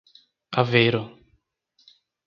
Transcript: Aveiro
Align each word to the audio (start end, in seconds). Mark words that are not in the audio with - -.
Aveiro 0.61 1.03